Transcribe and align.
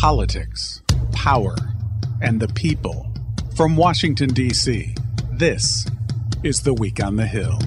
politics, 0.00 0.80
power, 1.12 1.54
and 2.22 2.40
the 2.40 2.48
people. 2.54 3.06
From 3.54 3.76
Washington, 3.76 4.30
D.C., 4.30 4.94
this 5.32 5.86
is 6.42 6.62
The 6.62 6.72
Week 6.72 7.04
on 7.04 7.16
the 7.16 7.26
Hill. 7.26 7.58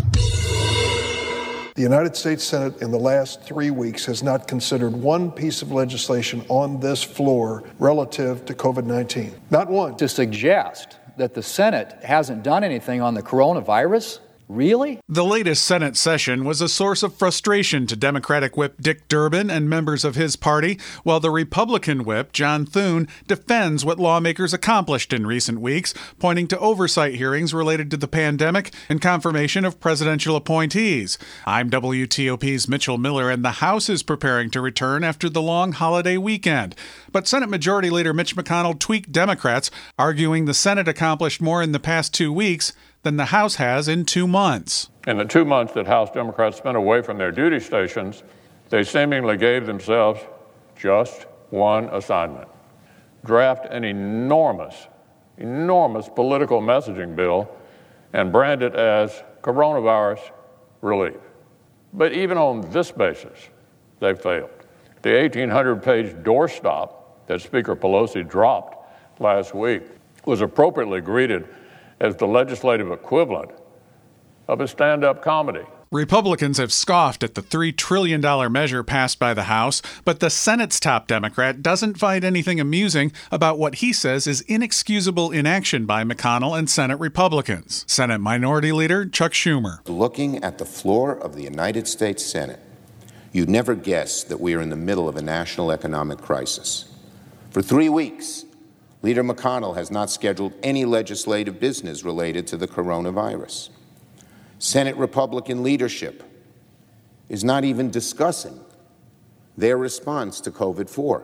The 1.75 1.83
United 1.83 2.15
States 2.15 2.43
Senate 2.43 2.81
in 2.81 2.89
the 2.89 2.97
last 2.97 3.43
three 3.43 3.69
weeks 3.69 4.07
has 4.07 4.23
not 4.23 4.47
considered 4.47 4.93
one 4.93 5.31
piece 5.31 5.61
of 5.61 5.71
legislation 5.71 6.43
on 6.49 6.79
this 6.79 7.03
floor 7.03 7.63
relative 7.77 8.45
to 8.45 8.55
COVID 8.55 8.85
19. 8.85 9.35
Not 9.51 9.69
one. 9.69 9.95
To 9.97 10.07
suggest 10.07 10.97
that 11.17 11.35
the 11.35 11.43
Senate 11.43 11.93
hasn't 12.01 12.41
done 12.41 12.63
anything 12.63 12.99
on 12.99 13.13
the 13.13 13.21
coronavirus 13.21 14.21
Really? 14.47 14.99
The 15.07 15.23
latest 15.23 15.63
Senate 15.63 15.95
session 15.95 16.43
was 16.43 16.61
a 16.61 16.67
source 16.67 17.01
of 17.01 17.15
frustration 17.15 17.87
to 17.87 17.95
Democratic 17.95 18.57
Whip 18.57 18.75
Dick 18.81 19.07
Durbin 19.07 19.49
and 19.49 19.69
members 19.69 20.03
of 20.03 20.15
his 20.15 20.35
party, 20.35 20.79
while 21.03 21.19
the 21.19 21.31
Republican 21.31 22.03
Whip, 22.03 22.33
John 22.33 22.65
Thune, 22.65 23.07
defends 23.27 23.85
what 23.85 23.99
lawmakers 23.99 24.53
accomplished 24.53 25.13
in 25.13 25.25
recent 25.25 25.61
weeks, 25.61 25.93
pointing 26.19 26.47
to 26.47 26.59
oversight 26.59 27.15
hearings 27.15 27.53
related 27.53 27.89
to 27.91 27.97
the 27.97 28.07
pandemic 28.07 28.73
and 28.89 29.01
confirmation 29.01 29.65
of 29.65 29.79
presidential 29.79 30.35
appointees. 30.35 31.17
I'm 31.45 31.69
WTOP's 31.69 32.67
Mitchell 32.67 32.97
Miller, 32.97 33.29
and 33.29 33.45
the 33.45 33.51
House 33.63 33.89
is 33.89 34.03
preparing 34.03 34.49
to 34.51 34.61
return 34.61 35.03
after 35.03 35.29
the 35.29 35.41
long 35.41 35.71
holiday 35.71 36.17
weekend. 36.17 36.75
But 37.11 37.27
Senate 37.27 37.49
Majority 37.49 37.89
Leader 37.89 38.13
Mitch 38.13 38.35
McConnell 38.35 38.77
tweaked 38.77 39.11
Democrats, 39.11 39.71
arguing 39.97 40.45
the 40.45 40.53
Senate 40.53 40.87
accomplished 40.87 41.41
more 41.41 41.63
in 41.63 41.71
the 41.71 41.79
past 41.79 42.13
two 42.13 42.33
weeks 42.33 42.73
than 43.03 43.17
the 43.17 43.25
House 43.25 43.55
has 43.55 43.87
in 43.87 44.05
two 44.05 44.27
months. 44.27 44.89
In 45.05 45.17
the 45.17 45.25
two 45.25 45.45
months 45.45 45.73
that 45.73 45.87
House 45.87 46.09
Democrats 46.11 46.57
spent 46.57 46.77
away 46.77 47.01
from 47.01 47.17
their 47.17 47.31
duty 47.31 47.59
stations, 47.59 48.23
they 48.69 48.83
seemingly 48.83 49.37
gave 49.37 49.65
themselves 49.65 50.21
just 50.75 51.27
one 51.49 51.85
assignment 51.85 52.47
draft 53.25 53.65
an 53.67 53.83
enormous, 53.83 54.87
enormous 55.37 56.09
political 56.09 56.61
messaging 56.61 57.15
bill 57.15 57.49
and 58.13 58.31
brand 58.31 58.61
it 58.61 58.75
as 58.75 59.23
coronavirus 59.41 60.19
relief. 60.81 61.17
But 61.93 62.13
even 62.13 62.37
on 62.37 62.69
this 62.71 62.91
basis, 62.91 63.49
they 63.99 64.13
failed. 64.13 64.49
The 65.01 65.11
1,800 65.11 65.81
page 65.83 66.13
doorstop 66.23 66.93
that 67.27 67.41
Speaker 67.41 67.75
Pelosi 67.75 68.27
dropped 68.27 69.21
last 69.21 69.53
week 69.53 69.83
was 70.25 70.41
appropriately 70.41 71.01
greeted 71.01 71.47
as 72.03 72.17
the 72.17 72.27
legislative 72.27 72.91
equivalent 72.91 73.49
of 74.47 74.59
a 74.59 74.67
stand 74.67 75.03
up 75.03 75.23
comedy. 75.23 75.65
Republicans 75.89 76.57
have 76.57 76.73
scoffed 76.73 77.23
at 77.23 77.35
the 77.35 77.41
$3 77.41 77.77
trillion 77.77 78.19
measure 78.51 78.83
passed 78.83 79.19
by 79.19 79.33
the 79.33 79.43
House, 79.43 79.81
but 80.03 80.19
the 80.19 80.29
Senate's 80.29 80.79
top 80.79 81.07
Democrat 81.07 81.61
doesn't 81.61 81.99
find 81.99 82.25
anything 82.25 82.59
amusing 82.59 83.11
about 83.31 83.59
what 83.59 83.75
he 83.75 83.93
says 83.93 84.27
is 84.27 84.41
inexcusable 84.41 85.31
inaction 85.31 85.85
by 85.85 86.03
McConnell 86.03 86.57
and 86.57 86.69
Senate 86.69 86.99
Republicans. 86.99 87.85
Senate 87.87 88.19
Minority 88.19 88.71
Leader 88.71 89.05
Chuck 89.05 89.31
Schumer. 89.31 89.87
Looking 89.87 90.43
at 90.43 90.57
the 90.57 90.65
floor 90.65 91.15
of 91.15 91.35
the 91.35 91.43
United 91.43 91.87
States 91.87 92.25
Senate, 92.25 92.59
you'd 93.31 93.49
never 93.49 93.75
guess 93.75 94.23
that 94.23 94.41
we 94.41 94.55
are 94.55 94.61
in 94.61 94.71
the 94.71 94.75
middle 94.75 95.07
of 95.07 95.15
a 95.15 95.21
national 95.21 95.71
economic 95.71 96.17
crisis. 96.17 96.91
For 97.51 97.61
three 97.61 97.87
weeks, 97.87 98.45
Leader 99.03 99.23
McConnell 99.23 99.75
has 99.75 99.91
not 99.91 100.09
scheduled 100.09 100.53
any 100.63 100.85
legislative 100.85 101.59
business 101.59 102.03
related 102.03 102.47
to 102.47 102.57
the 102.57 102.67
coronavirus. 102.67 103.69
Senate 104.59 104.95
Republican 104.95 105.61
leadership 105.61 106.23
is 107.27 107.43
not 107.43 107.65
even 107.65 107.91
discussing 107.91 108.59
their 109.57 109.77
response 109.77 110.39
to 110.39 110.51
COVID 110.51 110.89
4 110.89 111.23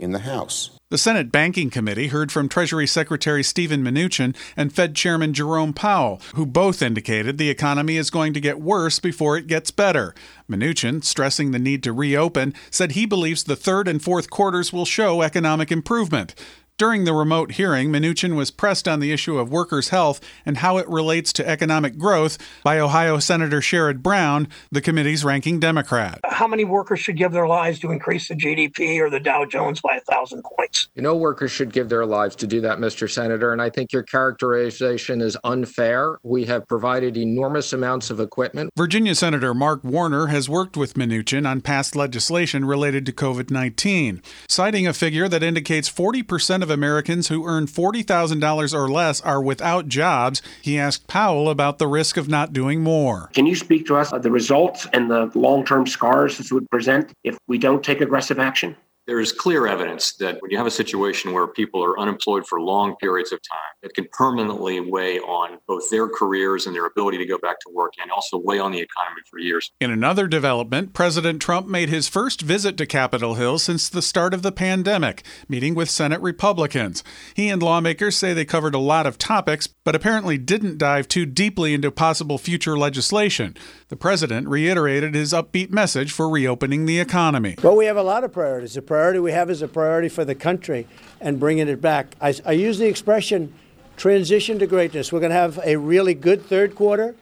in 0.00 0.10
the 0.10 0.18
House. 0.18 0.70
The 0.90 0.98
Senate 0.98 1.30
Banking 1.30 1.70
Committee 1.70 2.08
heard 2.08 2.32
from 2.32 2.48
Treasury 2.48 2.88
Secretary 2.88 3.44
Steven 3.44 3.84
Mnuchin 3.84 4.34
and 4.56 4.72
Fed 4.72 4.96
Chairman 4.96 5.32
Jerome 5.32 5.72
Powell, 5.72 6.20
who 6.34 6.44
both 6.44 6.82
indicated 6.82 7.38
the 7.38 7.48
economy 7.48 7.96
is 7.96 8.10
going 8.10 8.32
to 8.32 8.40
get 8.40 8.60
worse 8.60 8.98
before 8.98 9.36
it 9.36 9.46
gets 9.46 9.70
better. 9.70 10.16
Mnuchin, 10.50 11.04
stressing 11.04 11.52
the 11.52 11.60
need 11.60 11.84
to 11.84 11.92
reopen, 11.92 12.54
said 12.72 12.92
he 12.92 13.06
believes 13.06 13.44
the 13.44 13.54
third 13.54 13.86
and 13.86 14.02
fourth 14.02 14.30
quarters 14.30 14.72
will 14.72 14.84
show 14.84 15.22
economic 15.22 15.70
improvement. 15.70 16.34
During 16.80 17.04
the 17.04 17.12
remote 17.12 17.52
hearing, 17.52 17.90
Mnuchin 17.90 18.36
was 18.36 18.50
pressed 18.50 18.88
on 18.88 19.00
the 19.00 19.12
issue 19.12 19.36
of 19.36 19.52
workers' 19.52 19.90
health 19.90 20.18
and 20.46 20.56
how 20.56 20.78
it 20.78 20.88
relates 20.88 21.30
to 21.34 21.46
economic 21.46 21.98
growth 21.98 22.38
by 22.64 22.78
Ohio 22.78 23.18
Senator 23.18 23.60
Sherrod 23.60 24.02
Brown, 24.02 24.48
the 24.72 24.80
committee's 24.80 25.22
ranking 25.22 25.60
Democrat. 25.60 26.20
How 26.24 26.46
many 26.46 26.64
workers 26.64 26.98
should 26.98 27.18
give 27.18 27.32
their 27.32 27.46
lives 27.46 27.80
to 27.80 27.92
increase 27.92 28.28
the 28.28 28.34
GDP 28.34 28.98
or 28.98 29.10
the 29.10 29.20
Dow 29.20 29.44
Jones 29.44 29.82
by 29.82 29.96
a 29.96 30.00
thousand 30.10 30.42
points? 30.42 30.88
You 30.94 31.02
know, 31.02 31.14
workers 31.14 31.50
should 31.50 31.70
give 31.70 31.90
their 31.90 32.06
lives 32.06 32.34
to 32.36 32.46
do 32.46 32.62
that, 32.62 32.78
Mr. 32.78 33.10
Senator, 33.10 33.52
and 33.52 33.60
I 33.60 33.68
think 33.68 33.92
your 33.92 34.02
characterization 34.02 35.20
is 35.20 35.36
unfair. 35.44 36.18
We 36.22 36.46
have 36.46 36.66
provided 36.66 37.18
enormous 37.18 37.74
amounts 37.74 38.08
of 38.08 38.20
equipment. 38.20 38.70
Virginia 38.74 39.14
Senator 39.14 39.52
Mark 39.52 39.84
Warner 39.84 40.28
has 40.28 40.48
worked 40.48 40.78
with 40.78 40.94
Mnuchin 40.94 41.46
on 41.46 41.60
past 41.60 41.94
legislation 41.94 42.64
related 42.64 43.04
to 43.04 43.12
COVID 43.12 43.50
19, 43.50 44.22
citing 44.48 44.86
a 44.86 44.94
figure 44.94 45.28
that 45.28 45.42
indicates 45.42 45.90
40% 45.90 46.62
of 46.62 46.69
of 46.70 46.74
Americans 46.74 47.28
who 47.28 47.46
earn 47.46 47.66
$40,000 47.66 48.74
or 48.74 48.88
less 48.88 49.20
are 49.20 49.42
without 49.42 49.88
jobs. 49.88 50.40
He 50.62 50.78
asked 50.78 51.06
Powell 51.06 51.50
about 51.50 51.78
the 51.78 51.86
risk 51.86 52.16
of 52.16 52.28
not 52.28 52.52
doing 52.52 52.80
more. 52.80 53.28
Can 53.34 53.46
you 53.46 53.56
speak 53.56 53.86
to 53.86 53.96
us 53.96 54.12
of 54.12 54.22
the 54.22 54.30
results 54.30 54.86
and 54.92 55.10
the 55.10 55.30
long 55.34 55.64
term 55.64 55.86
scars 55.86 56.38
this 56.38 56.52
would 56.52 56.70
present 56.70 57.12
if 57.24 57.36
we 57.46 57.58
don't 57.58 57.84
take 57.84 58.00
aggressive 58.00 58.38
action? 58.38 58.76
There 59.10 59.18
is 59.18 59.32
clear 59.32 59.66
evidence 59.66 60.12
that 60.12 60.40
when 60.40 60.52
you 60.52 60.56
have 60.56 60.68
a 60.68 60.70
situation 60.70 61.32
where 61.32 61.48
people 61.48 61.82
are 61.84 61.98
unemployed 61.98 62.46
for 62.46 62.60
long 62.60 62.94
periods 62.94 63.32
of 63.32 63.40
time, 63.42 63.58
it 63.82 63.92
can 63.92 64.06
permanently 64.12 64.78
weigh 64.78 65.18
on 65.18 65.58
both 65.66 65.90
their 65.90 66.06
careers 66.06 66.64
and 66.64 66.76
their 66.76 66.86
ability 66.86 67.18
to 67.18 67.26
go 67.26 67.36
back 67.36 67.58
to 67.58 67.68
work 67.74 67.92
and 68.00 68.12
also 68.12 68.38
weigh 68.38 68.60
on 68.60 68.70
the 68.70 68.78
economy 68.78 69.20
for 69.28 69.40
years. 69.40 69.72
In 69.80 69.90
another 69.90 70.28
development, 70.28 70.92
President 70.92 71.42
Trump 71.42 71.66
made 71.66 71.88
his 71.88 72.06
first 72.06 72.40
visit 72.40 72.76
to 72.76 72.86
Capitol 72.86 73.34
Hill 73.34 73.58
since 73.58 73.88
the 73.88 74.00
start 74.00 74.32
of 74.32 74.42
the 74.42 74.52
pandemic, 74.52 75.24
meeting 75.48 75.74
with 75.74 75.90
Senate 75.90 76.20
Republicans. 76.20 77.02
He 77.34 77.48
and 77.48 77.60
lawmakers 77.60 78.16
say 78.16 78.32
they 78.32 78.44
covered 78.44 78.76
a 78.76 78.78
lot 78.78 79.08
of 79.08 79.18
topics, 79.18 79.66
but 79.66 79.96
apparently 79.96 80.38
didn't 80.38 80.78
dive 80.78 81.08
too 81.08 81.26
deeply 81.26 81.74
into 81.74 81.90
possible 81.90 82.38
future 82.38 82.78
legislation. 82.78 83.56
The 83.88 83.96
president 83.96 84.46
reiterated 84.46 85.16
his 85.16 85.32
upbeat 85.32 85.70
message 85.70 86.12
for 86.12 86.28
reopening 86.28 86.86
the 86.86 87.00
economy. 87.00 87.56
Well, 87.60 87.74
we 87.74 87.86
have 87.86 87.96
a 87.96 88.04
lot 88.04 88.22
of 88.22 88.30
priorities. 88.30 88.74
The 88.74 88.82
priority 89.00 89.18
we 89.18 89.32
have 89.32 89.48
is 89.48 89.62
a 89.62 89.68
priority 89.68 90.10
for 90.10 90.26
the 90.26 90.34
country 90.34 90.86
and 91.22 91.40
bringing 91.40 91.68
it 91.68 91.80
back. 91.80 92.14
I, 92.20 92.34
I 92.44 92.52
use 92.52 92.76
the 92.76 92.86
expression 92.86 93.54
transition 93.96 94.58
to 94.58 94.66
greatness. 94.66 95.10
We're 95.10 95.20
going 95.20 95.30
to 95.30 95.36
have 95.36 95.58
a 95.64 95.76
really 95.76 96.12
good 96.12 96.44
third 96.44 96.74
quarter. 96.74 97.14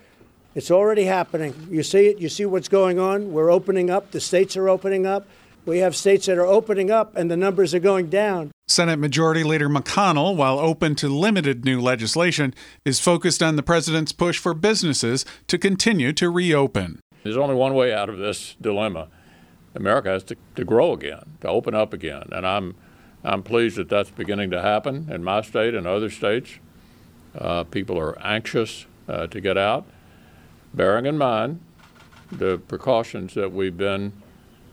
It's 0.57 0.73
already 0.73 1.05
happening. 1.05 1.69
You 1.71 1.85
see 1.85 2.07
it, 2.09 2.19
you 2.19 2.29
see 2.29 2.45
what's 2.45 2.67
going 2.67 2.99
on. 2.99 3.31
We're 3.31 3.53
opening 3.53 3.91
up, 3.91 4.11
the 4.11 4.21
states 4.21 4.57
are 4.57 4.69
opening 4.69 5.07
up. 5.07 5.29
We 5.67 5.79
have 5.79 5.95
states 5.95 6.27
that 6.27 6.37
are 6.37 6.47
opening 6.47 6.91
up 6.91 7.15
and 7.15 7.31
the 7.31 7.37
numbers 7.37 7.73
are 7.77 7.79
going 7.79 8.11
down. 8.11 8.51
Senate 8.67 8.99
Majority 8.99 9.45
Leader 9.45 9.69
McConnell, 9.69 10.35
while 10.35 10.59
open 10.59 10.97
to 10.97 11.09
limited 11.09 11.65
new 11.65 11.81
legislation, 11.81 12.55
is 12.85 12.99
focused 12.99 13.41
on 13.41 13.55
the 13.55 13.63
president's 13.63 14.11
push 14.11 14.37
for 14.37 14.53
businesses 14.53 15.25
to 15.47 15.59
continue 15.59 16.13
to 16.15 16.29
reopen. 16.29 16.99
There's 17.23 17.37
only 17.37 17.55
one 17.55 17.75
way 17.75 17.95
out 17.95 18.09
of 18.09 18.19
this 18.19 18.57
dilemma. 18.61 19.11
America 19.79 20.11
has 20.11 20.25
to, 20.25 20.37
to 20.57 20.65
grow 20.65 20.93
again, 20.93 21.37
to 21.41 21.49
open 21.49 21.75
up 21.75 21.93
again. 21.93 22.25
And 22.33 22.47
I'm, 22.47 22.75
I'm 23.25 23.43
pleased 23.43 23.77
that 23.77 23.89
that's 23.89 24.11
beginning 24.11 24.51
to 24.51 24.61
happen 24.61 25.09
in 25.11 25.25
my 25.25 25.41
state 25.41 25.75
and 25.75 25.87
other 25.87 26.11
states. 26.11 26.59
Uh, 27.37 27.65
people 27.65 27.99
are 27.99 28.19
anxious 28.21 28.87
uh, 29.09 29.29
to 29.29 29.41
get 29.41 29.57
out, 29.57 29.87
bearing 30.75 31.07
in 31.07 31.17
mind 31.17 31.61
the 32.31 32.59
precautions 32.59 33.35
that 33.35 33.53
we've 33.53 33.77
been 33.77 34.13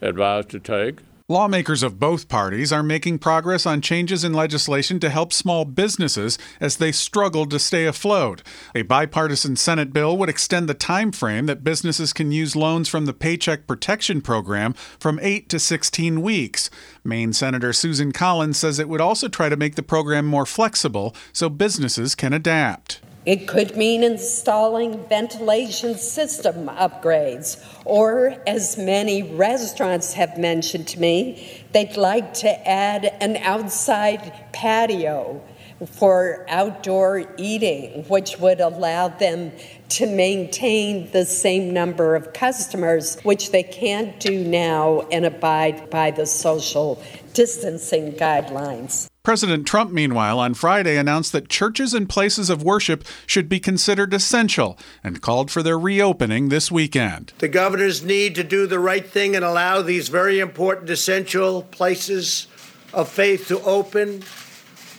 advised 0.01 0.49
to 0.49 0.59
take 0.59 0.99
Lawmakers 1.27 1.81
of 1.81 1.99
both 1.99 2.29
parties 2.29 2.71
are 2.71 2.83
making 2.83 3.17
progress 3.17 3.65
on 3.65 3.81
changes 3.81 4.23
in 4.23 4.31
legislation 4.31 4.99
to 4.99 5.09
help 5.09 5.33
small 5.33 5.65
businesses 5.65 6.37
as 6.59 6.77
they 6.77 6.91
struggle 6.91 7.47
to 7.47 7.57
stay 7.57 7.87
afloat. 7.87 8.43
A 8.75 8.83
bipartisan 8.83 9.55
Senate 9.55 9.91
bill 9.91 10.15
would 10.19 10.29
extend 10.29 10.69
the 10.69 10.75
time 10.75 11.11
frame 11.11 11.47
that 11.47 11.63
businesses 11.63 12.13
can 12.13 12.31
use 12.31 12.55
loans 12.55 12.87
from 12.87 13.07
the 13.07 13.13
Paycheck 13.13 13.65
Protection 13.65 14.21
Program 14.21 14.73
from 14.99 15.19
8 15.19 15.49
to 15.49 15.57
16 15.57 16.21
weeks. 16.21 16.69
Maine 17.03 17.33
Senator 17.33 17.73
Susan 17.73 18.11
Collins 18.11 18.57
says 18.57 18.77
it 18.77 18.87
would 18.87 19.01
also 19.01 19.27
try 19.27 19.49
to 19.49 19.57
make 19.57 19.73
the 19.73 19.81
program 19.81 20.27
more 20.27 20.45
flexible 20.45 21.15
so 21.33 21.49
businesses 21.49 22.13
can 22.13 22.33
adapt. 22.33 23.01
It 23.25 23.47
could 23.47 23.75
mean 23.75 24.03
installing 24.03 25.03
ventilation 25.07 25.95
system 25.95 26.67
upgrades, 26.67 27.63
or 27.83 28.35
as 28.45 28.77
many 28.77 29.23
restaurants 29.23 30.13
have 30.13 30.37
mentioned 30.37 30.87
to 30.89 30.99
me, 30.99 31.63
they'd 31.71 31.97
like 31.97 32.35
to 32.35 32.69
add 32.69 33.05
an 33.19 33.37
outside 33.37 34.31
patio 34.53 35.41
for 35.87 36.45
outdoor 36.47 37.25
eating, 37.37 38.05
which 38.07 38.37
would 38.39 38.61
allow 38.61 39.07
them 39.07 39.51
to 39.89 40.05
maintain 40.05 41.11
the 41.11 41.25
same 41.25 41.73
number 41.73 42.15
of 42.15 42.31
customers, 42.31 43.19
which 43.23 43.51
they 43.51 43.63
can't 43.63 44.19
do 44.19 44.43
now 44.43 45.01
and 45.11 45.25
abide 45.25 45.89
by 45.89 46.11
the 46.11 46.25
social 46.25 47.01
distancing 47.33 48.13
guidelines. 48.13 49.09
President 49.25 49.65
Trump, 49.65 49.91
meanwhile, 49.91 50.37
on 50.37 50.53
Friday 50.53 50.97
announced 50.97 51.31
that 51.31 51.49
churches 51.49 51.95
and 51.95 52.07
places 52.07 52.51
of 52.51 52.61
worship 52.61 53.03
should 53.25 53.49
be 53.49 53.59
considered 53.59 54.13
essential 54.13 54.77
and 55.03 55.19
called 55.19 55.49
for 55.49 55.63
their 55.63 55.79
reopening 55.79 56.49
this 56.49 56.71
weekend. 56.71 57.33
The 57.39 57.47
governors 57.47 58.03
need 58.03 58.35
to 58.35 58.43
do 58.43 58.67
the 58.67 58.77
right 58.77 59.03
thing 59.03 59.35
and 59.35 59.43
allow 59.43 59.81
these 59.81 60.09
very 60.09 60.39
important 60.39 60.91
essential 60.91 61.63
places 61.63 62.45
of 62.93 63.09
faith 63.09 63.47
to 63.47 63.59
open 63.61 64.23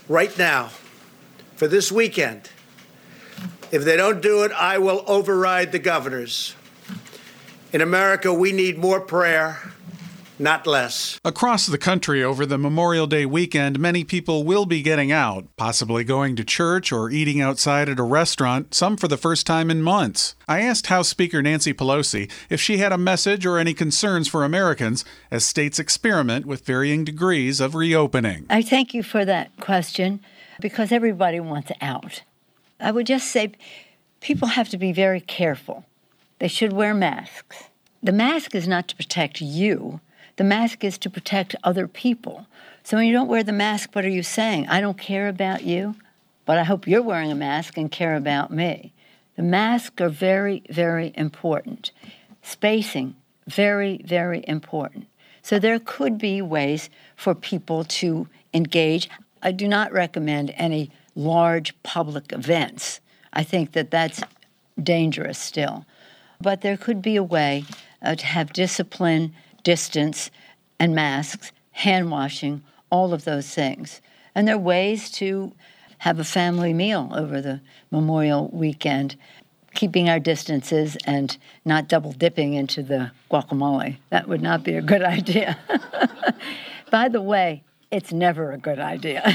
right 0.09 0.37
now 0.37 0.71
for 1.55 1.69
this 1.69 1.93
weekend. 1.93 2.51
If 3.71 3.85
they 3.85 3.97
don't 3.97 4.21
do 4.21 4.43
it, 4.43 4.51
I 4.51 4.79
will 4.79 5.05
override 5.07 5.71
the 5.71 5.79
governors. 5.79 6.57
In 7.73 7.81
America, 7.81 8.35
we 8.35 8.51
need 8.51 8.77
more 8.77 9.01
prayer 9.01 9.73
not 10.39 10.67
less. 10.67 11.21
Across 11.25 11.67
the 11.67 11.79
country 11.79 12.23
over 12.23 12.45
the 12.47 12.59
Memorial 12.59 13.07
Day 13.07 13.27
weekend, 13.27 13.79
many 13.79 14.05
people 14.05 14.45
will 14.45 14.67
be 14.67 14.83
getting 14.83 15.11
out, 15.13 15.47
possibly 15.57 16.05
going 16.05 16.37
to 16.37 16.45
church 16.45 16.93
or 16.93 17.11
eating 17.11 17.41
outside 17.41 17.89
at 17.89 17.99
a 17.99 18.03
restaurant, 18.03 18.75
some 18.75 18.97
for 18.97 19.09
the 19.09 19.17
first 19.17 19.47
time 19.47 19.71
in 19.71 19.83
months. 19.83 20.35
I 20.49 20.61
asked 20.61 20.87
House 20.87 21.09
Speaker 21.09 21.43
Nancy 21.43 21.73
Pelosi 21.73 22.31
if 22.51 22.61
she 22.61 22.79
had 22.79 22.93
a 22.93 22.99
message 22.99 23.47
or 23.47 23.59
any 23.59 23.75
concerns 23.75 24.29
for 24.29 24.45
Americans 24.45 25.05
as 25.31 25.45
states 25.45 25.79
experiment 25.79 26.47
with 26.47 26.65
varying 26.65 27.05
degrees 27.05 27.61
of 27.61 27.75
reopening. 27.75 28.47
I 28.51 28.63
thank 28.63 28.95
you 28.95 29.03
for 29.03 29.25
that 29.25 29.51
question 29.61 30.21
because 30.61 30.93
everybody 30.93 31.41
wants 31.41 31.73
out. 31.81 32.23
I 32.81 32.91
would 32.91 33.07
just 33.07 33.29
say 33.29 33.53
people 34.21 34.49
have 34.49 34.69
to 34.71 34.77
be 34.77 34.93
very 34.93 35.21
careful. 35.21 35.85
They 36.39 36.49
should 36.49 36.73
wear 36.73 36.95
masks. 36.95 37.65
The 38.03 38.13
mask 38.13 38.55
is 38.55 38.69
not 38.69 38.89
to 38.89 38.97
protect 38.97 39.41
you, 39.41 40.01
the 40.37 40.45
mask 40.45 40.85
is 40.85 40.99
to 40.99 41.11
protect 41.11 41.57
other 41.65 41.89
people. 41.89 42.47
So 42.83 42.97
when 42.97 43.07
you 43.07 43.13
don't 43.13 43.29
wear 43.29 43.43
the 43.43 43.53
mask, 43.53 43.95
what 43.95 44.05
are 44.05 44.11
you 44.11 44.23
saying? 44.23 44.69
I 44.69 44.81
don't 44.81 44.99
care 44.99 45.29
about 45.29 45.65
you, 45.65 45.97
but 46.45 46.59
I 46.59 46.65
hope 46.65 46.87
you're 46.87 47.03
wearing 47.03 47.33
a 47.33 47.37
mask 47.37 47.77
and 47.77 47.91
care 47.91 48.15
about 48.15 48.51
me. 48.51 48.93
The 49.37 49.43
masks 49.43 50.01
are 50.01 50.09
very, 50.09 50.63
very 50.71 51.13
important. 51.15 51.91
Spacing, 52.43 53.17
very, 53.47 54.01
very 54.05 54.45
important. 54.47 55.07
So 55.43 55.59
there 55.59 55.79
could 55.79 56.19
be 56.19 56.43
ways 56.43 56.91
for 57.17 57.35
people 57.35 57.85
to 57.85 58.29
engage. 58.53 59.09
I 59.43 59.53
do 59.53 59.69
not 59.69 59.93
recommend 59.93 60.53
any 60.57 60.91
large 61.15 61.75
public 61.83 62.33
events. 62.33 63.01
I 63.33 63.43
think 63.43 63.73
that 63.73 63.91
that's 63.91 64.23
dangerous 64.83 65.39
still. 65.39 65.87
But 66.41 66.61
there 66.61 66.77
could 66.77 67.01
be 67.01 67.17
a 67.17 67.23
way 67.23 67.65
uh, 68.03 68.15
to 68.15 68.27
have 68.27 68.53
discipline 68.53 69.35
distance 69.67 70.31
and 70.79 70.95
masks, 70.95 71.51
hand 71.73 72.09
washing, 72.09 72.63
all 72.89 73.13
of 73.13 73.25
those 73.25 73.53
things. 73.53 74.01
And 74.33 74.47
there 74.47 74.55
are 74.55 74.59
ways 74.59 75.11
to 75.13 75.53
have 75.99 76.21
a 76.21 76.25
family 76.25 76.73
meal 76.73 77.11
over 77.13 77.41
the 77.41 77.61
Memorial 77.91 78.49
weekend, 78.53 79.17
keeping 79.75 80.09
our 80.09 80.21
distances 80.21 80.97
and 81.05 81.37
not 81.65 81.89
double 81.89 82.13
dipping 82.13 82.55
into 82.55 82.81
the 82.81 83.11
guacamole. 83.29 83.97
That 84.11 84.29
would 84.29 84.41
not 84.41 84.63
be 84.63 84.77
a 84.77 84.83
good 84.83 85.03
idea. 85.19 85.59
By 86.93 87.09
the 87.09 87.21
way, 87.21 87.65
it's 87.91 88.13
never 88.13 88.53
a 88.53 88.59
good 88.59 88.79
idea. 88.79 89.23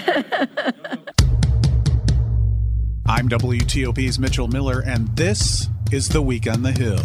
I'm 3.06 3.28
WTOP's 3.28 4.18
Mitchell 4.18 4.48
Miller, 4.48 4.80
and 4.80 5.10
this 5.18 5.68
is 5.92 6.08
The 6.08 6.22
Week 6.22 6.48
on 6.48 6.62
the 6.62 6.72
Hill. 6.72 7.04